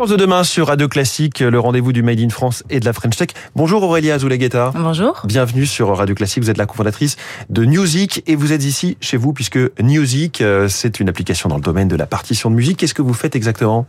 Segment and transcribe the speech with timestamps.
[0.00, 2.94] France de demain sur Radio Classique, le rendez-vous du Made in France et de la
[2.94, 3.28] French Tech.
[3.54, 4.72] Bonjour Aurélia Azoulay-Guetta.
[4.74, 5.20] Bonjour.
[5.24, 6.42] Bienvenue sur Radio Classique.
[6.42, 7.18] Vous êtes la cofondatrice
[7.50, 11.56] de Newsic et vous êtes ici chez vous puisque Newsic, euh, c'est une application dans
[11.56, 12.78] le domaine de la partition de musique.
[12.78, 13.84] Qu'est-ce que vous faites exactement?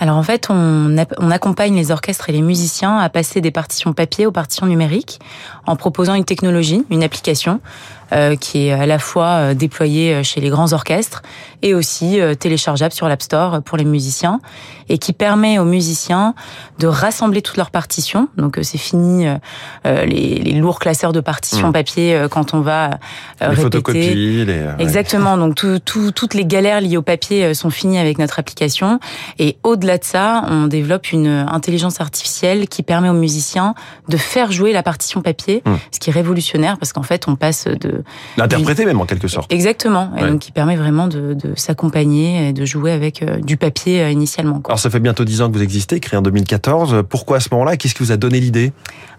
[0.00, 3.92] Alors en fait, on, on accompagne les orchestres et les musiciens à passer des partitions
[3.92, 5.20] papier aux partitions numériques
[5.66, 7.60] en proposant une technologie, une application
[8.10, 11.22] euh, qui est à la fois euh, déployée chez les grands orchestres
[11.60, 14.40] et aussi téléchargeable sur l'App Store pour les musiciens
[14.88, 16.34] et qui permet aux musiciens
[16.78, 18.28] de rassembler toutes leurs partitions.
[18.36, 19.26] Donc c'est fini
[19.84, 21.72] les, les, lourds classeurs de partitions mmh.
[21.72, 22.98] papier quand on va
[23.40, 23.62] les répéter.
[23.62, 24.66] Photocopies, les...
[24.78, 25.36] Exactement.
[25.36, 29.00] Donc tout, tout, toutes les galères liées au papier sont finies avec notre application.
[29.38, 33.74] Et au-delà de ça, on développe une intelligence artificielle qui permet aux musiciens
[34.08, 35.72] de faire jouer la partition papier, mmh.
[35.90, 38.02] ce qui est révolutionnaire parce qu'en fait on passe de
[38.36, 39.52] l'interpréter même en quelque sorte.
[39.52, 40.12] Exactement.
[40.16, 44.60] Et donc qui permet vraiment de, de s'accompagner et de jouer avec du papier initialement.
[44.60, 44.72] Quoi.
[44.72, 47.02] Alors ça fait bientôt dix ans que vous existez, créé en 2014.
[47.08, 47.76] Pourquoi à ce moment-là?
[47.76, 48.72] Qu'est-ce qui vous a donné l'idée?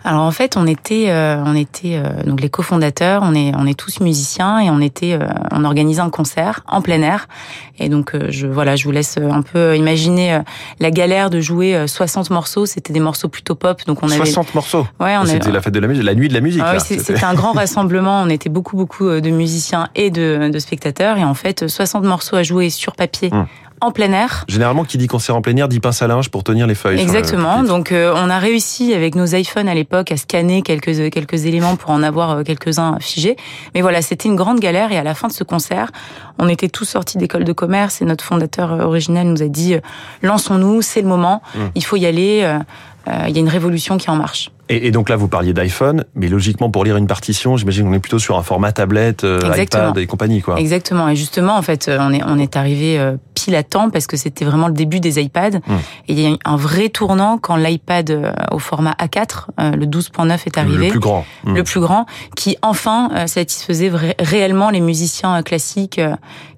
[0.06, 3.66] Alors en fait, on était, euh, on était euh, donc les cofondateurs, on est, on
[3.66, 7.28] est tous musiciens et on était, euh, on organisait un concert en plein air.
[7.80, 10.42] Et donc je, voilà, je vous laisse un peu imaginer
[10.80, 12.66] la galère de jouer 60 morceaux.
[12.66, 14.86] C'était des morceaux plutôt pop, donc on avait 60 morceaux?
[15.00, 16.62] Ouais, on C'était la fête de la musique, la nuit de la musique.
[16.64, 18.22] Ah, oui, c'était un grand rassemblement.
[18.22, 21.18] On était beaucoup, beaucoup de musiciens et de, de spectateurs.
[21.18, 23.30] Et en fait, 60 morceaux à jouer sur papier.
[23.32, 23.48] Hum
[23.84, 24.46] en plein air.
[24.48, 27.00] Généralement, qui dit concert en plein air dit pince à linge pour tenir les feuilles.
[27.00, 27.64] Exactement.
[27.64, 31.76] Donc, euh, on a réussi avec nos iPhones à l'époque à scanner quelques quelques éléments
[31.76, 33.36] pour en avoir euh, quelques-uns figés.
[33.76, 34.92] Mais voilà, c'était une grande galère.
[34.92, 35.92] Et à la fin de ce concert,
[36.40, 39.76] on était tous sortis d'école de commerce et notre fondateur euh, originel nous a dit
[40.22, 41.60] lançons-nous, c'est le moment, mmh.
[41.76, 42.58] il faut y aller.
[43.28, 44.50] Il y a une révolution qui est en marche.
[44.70, 48.00] Et, donc là, vous parliez d'iPhone, mais logiquement, pour lire une partition, j'imagine qu'on est
[48.00, 49.26] plutôt sur un format tablette,
[49.58, 50.58] iPad et compagnie, quoi.
[50.58, 51.10] Exactement.
[51.10, 52.98] Et justement, en fait, on est on est arrivé
[53.44, 55.58] pile à temps parce que c'était vraiment le début des iPads.
[55.58, 55.74] Mmh.
[56.08, 59.72] Et il y a eu un vrai tournant quand l'iPad euh, au format A4, euh,
[59.72, 60.86] le 12.9 est arrivé.
[60.86, 61.26] Le plus grand.
[61.44, 61.56] Mmh.
[61.56, 62.06] Le plus grand,
[62.36, 66.00] qui enfin euh, satisfaisait réellement les musiciens classiques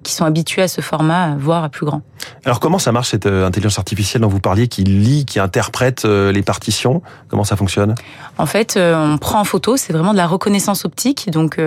[0.02, 2.02] qui sont habitués à ce format, voire à plus grand.
[2.44, 6.42] Alors comment ça marche cette intelligence artificielle dont vous parliez, qui lit, qui interprète les
[6.42, 7.02] partitions?
[7.28, 7.94] Comment ça fonctionne?
[8.38, 11.28] En fait, on prend en photo, c'est vraiment de la reconnaissance optique.
[11.30, 11.60] Donc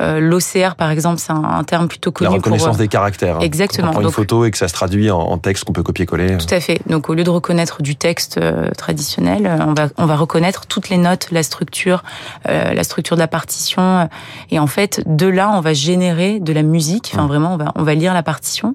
[0.00, 2.28] l'OCR, par exemple, c'est un, terme plutôt connu.
[2.28, 3.36] La reconnaissance des caractères.
[3.36, 3.40] Hein.
[3.40, 3.90] Exactement.
[3.90, 6.36] on prend une photo et que ça se traduit en, texte qu'on peut copier-coller.
[6.38, 6.80] Tout à fait.
[6.86, 10.66] Donc au lieu de reconnaître du texte euh, traditionnel, euh, on va on va reconnaître
[10.66, 12.02] toutes les notes, la structure,
[12.48, 14.08] euh, la structure de la partition,
[14.50, 17.10] et en fait de là on va générer de la musique.
[17.14, 18.74] Enfin vraiment on va on va lire la partition.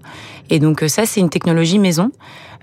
[0.49, 2.11] Et donc ça c'est une technologie maison.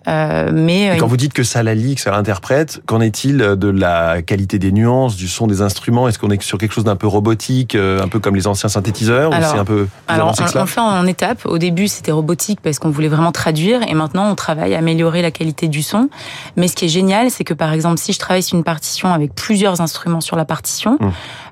[0.08, 3.68] Euh, mais quand vous dites que ça la lit, que ça l'interprète, qu'en est-il de
[3.68, 6.08] la qualité des nuances, du son des instruments?
[6.08, 9.32] Est-ce qu'on est sur quelque chose d'un peu robotique, un peu comme les anciens synthétiseurs,
[9.32, 11.44] alors, ou c'est un peu alors on, on, fait en étapes.
[11.44, 15.22] Au début, c'était robotique parce qu'on voulait vraiment traduire, et maintenant on travaille à améliorer
[15.22, 16.08] la qualité du son.
[16.56, 19.12] Mais ce qui est génial, c'est que par exemple, si je travaille sur une partition
[19.12, 21.10] avec plusieurs instruments sur la partition, mmh.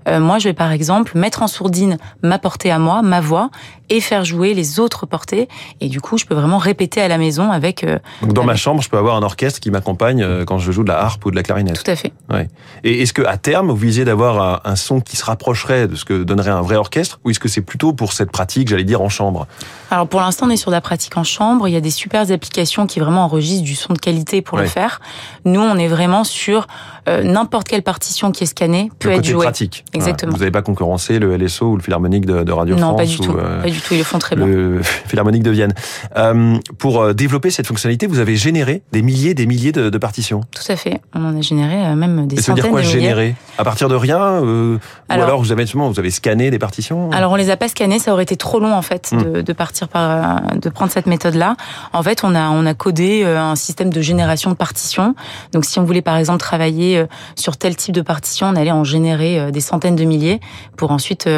[0.08, 3.50] euh, moi je vais par exemple mettre en sourdine ma portée à moi, ma voix,
[3.90, 5.48] et faire jouer les autres portées.
[5.80, 7.84] Et du coup, je peux vraiment répéter à la maison avec.
[7.84, 7.98] Euh,
[8.38, 10.88] dans ma chambre, je peux avoir un orchestre qui m'accompagne euh, quand je joue de
[10.88, 11.82] la harpe ou de la clarinette.
[11.82, 12.12] Tout à fait.
[12.30, 12.48] Ouais.
[12.84, 16.04] Et est-ce que à terme, vous visez d'avoir un, son qui se rapprocherait de ce
[16.04, 19.02] que donnerait un vrai orchestre, ou est-ce que c'est plutôt pour cette pratique, j'allais dire
[19.02, 19.46] en chambre?
[19.90, 21.66] Alors pour l'instant, on est sur de la pratique en chambre.
[21.68, 24.66] Il y a des super applications qui vraiment enregistrent du son de qualité pour le
[24.66, 25.00] faire.
[25.44, 26.66] Nous, on est vraiment sur
[27.08, 29.44] euh, n'importe quelle partition qui est scannée peut le être jouée.
[29.44, 29.84] pratique.
[29.94, 30.32] Exactement.
[30.32, 33.18] Vous n'avez pas concurrencé le LSO ou le Philharmonique de, Radio non, France pas du
[33.18, 33.32] tout.
[33.32, 33.94] Pas du tout.
[33.94, 34.46] Ils le font très bien.
[34.46, 35.74] Le Philharmonique de Vienne.
[36.16, 39.98] Euh, pour euh, développer cette fonctionnalité, vous avez généré des milliers, des milliers de, de
[39.98, 40.42] partitions.
[40.52, 41.00] Tout à fait.
[41.14, 42.42] On en a généré euh, même des Et centaines.
[42.42, 43.34] Ça veut dire quoi générer?
[43.56, 47.10] À partir de rien euh, alors, Ou alors vous avez vous avez scanné des partitions?
[47.12, 47.98] Alors on les a pas scannées.
[47.98, 49.22] Ça aurait été trop long en fait hmm.
[49.22, 51.56] de, de, partir par, de prendre cette méthode-là.
[51.92, 55.14] En fait, on a on a codé un système de génération de partitions.
[55.52, 56.97] Donc si on voulait par exemple travailler
[57.36, 60.40] sur tel type de partition, on allait en générer des centaines de milliers
[60.76, 61.28] pour ensuite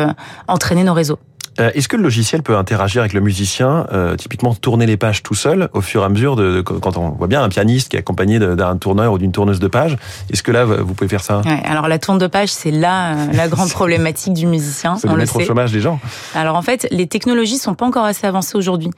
[0.49, 1.19] entraîner nos réseaux.
[1.59, 5.23] Euh, est-ce que le logiciel peut interagir avec le musicien, euh, typiquement tourner les pages
[5.23, 7.97] tout seul au fur et à mesure de, quand on voit bien un pianiste qui
[7.97, 9.97] est accompagné d'un tourneur ou d'une tourneuse de pages
[10.33, 11.41] Est-ce que là vous pouvez faire ça?
[11.41, 14.97] Ouais, Alors la tourne de pages, c'est là euh, la grande problématique du musicien.
[14.97, 15.99] C'est de mettre au chômage les gens.
[16.35, 18.91] Alors en fait, les technologies sont pas encore assez avancées aujourd'hui.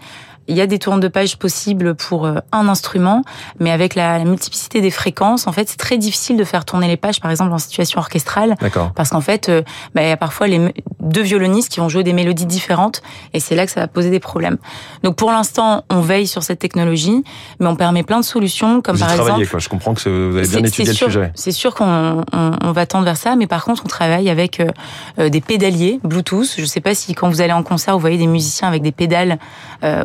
[0.49, 3.23] Il y a des tournes de pages possibles pour euh, un instrument,
[3.61, 6.97] mais avec la, multiplicité des fréquences, en fait, c'est très difficile de faire tourner les
[6.97, 8.57] pages, par exemple, en situation orchestrale.
[8.95, 9.63] Parce qu'en fait, euh,
[9.95, 10.73] bah, il y a parfois les
[11.03, 13.03] deux violonistes qui vont jouer des mélodies différentes,
[13.35, 14.57] et c'est là que ça va poser des problèmes.
[15.03, 17.25] Donc, pour l'instant, on veille sur cette technologie,
[17.61, 19.47] mais on permet plein de solutions, comme vous par exemple.
[19.47, 19.59] Quoi.
[19.59, 21.33] Je comprends que vous avez bien étudié le sujet.
[21.35, 24.61] C'est sûr qu'on on, on, va tendre vers ça, mais par contre, on travaille avec
[24.61, 26.55] euh, des pédaliers Bluetooth.
[26.57, 28.83] Je ne sais pas si quand vous allez en concert, vous voyez des musiciens avec
[28.83, 29.39] des pédales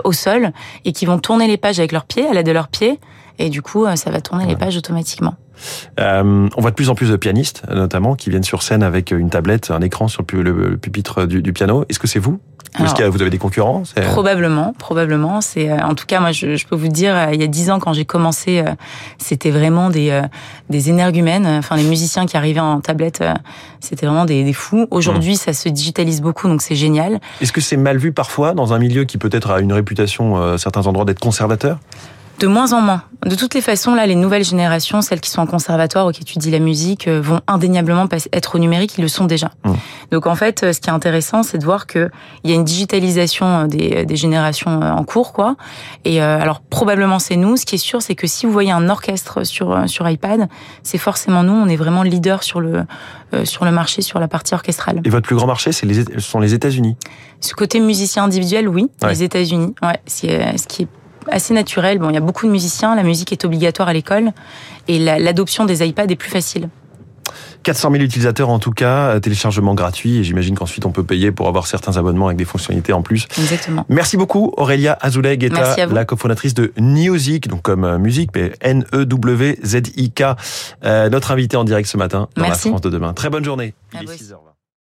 [0.04, 0.52] au sol
[0.86, 3.00] et qui vont tourner les pages avec leurs pieds, à l'aide de leurs pieds.
[3.40, 5.36] Et du coup, ça va tourner les pages automatiquement.
[6.00, 9.12] Euh, on voit de plus en plus de pianistes, notamment, qui viennent sur scène avec
[9.12, 11.86] une tablette, un écran sur le, pupitre du, du piano.
[11.90, 12.40] Est-ce que c'est vous?
[12.84, 13.84] Est-ce que vous avez des concurrents?
[14.12, 15.42] Probablement, probablement.
[15.42, 17.48] C'est euh, en tout cas moi je, je, peux vous dire euh, il y a
[17.48, 18.72] dix ans quand j'ai commencé, euh,
[19.18, 20.22] c'était vraiment des
[20.70, 21.48] des énergumènes.
[21.48, 23.24] Enfin les musiciens qui arrivaient en tablette,
[23.80, 24.88] c'était vraiment des, des fous.
[24.92, 25.38] Aujourd'hui mmh.
[25.38, 27.20] ça se digitalise beaucoup donc c'est génial.
[27.42, 30.58] Est-ce que c'est mal vu parfois dans un milieu qui peut-être a une réputation à
[30.58, 31.80] certains endroits d'être conservateur?
[32.40, 33.04] De moins en moins.
[33.26, 36.22] De toutes les façons, là, les nouvelles générations, celles qui sont en conservatoire ou qui
[36.22, 38.98] étudient la musique, euh, vont indéniablement être au numérique.
[38.98, 39.52] Ils le sont déjà.
[39.64, 39.72] Mmh.
[40.12, 42.12] Donc en fait, euh, ce qui est intéressant, c'est de voir que
[42.44, 45.56] il y a une digitalisation euh, des, des générations en cours, quoi.
[46.06, 47.58] Et alors probablement c'est nous.
[47.58, 50.48] Ce qui est sûr, c'est que si vous voyez un orchestre sur sur iPad,
[50.84, 51.54] c'est forcément nous.
[51.54, 52.86] On est vraiment leader sur le
[53.44, 55.02] sur le marché, sur la partie orchestrale.
[55.04, 56.96] Et votre plus grand marché, c'est les ce sont les États-Unis.
[57.42, 59.74] Ce côté musicien individuel, oui, les États-Unis.
[59.82, 60.88] Ouais, c'est ce qui est
[61.32, 62.00] assez naturel.
[62.00, 64.32] Bon, il y a beaucoup de musiciens, la musique est obligatoire à l'école
[64.88, 66.70] et l'adoption des iPads est plus facile.
[67.64, 71.50] 400 000 utilisateurs en tout cas, téléchargement gratuit et j'imagine qu'ensuite on peut payer pour
[71.50, 73.28] avoir certains abonnements avec des fonctionnalités en plus.
[73.38, 73.86] Exactement.
[73.90, 80.24] Merci beaucoup Aurélia Azoulay Guetta, la cofondatrice de Neosic, donc comme euh, musique, mais N-E-W-Z-I-K,
[80.86, 83.14] euh, notre invité en direct ce matin dans la France de demain.
[83.14, 83.74] Très bonne journée.